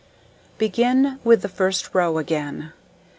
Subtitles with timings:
[0.57, 2.73] Begin with the first row again.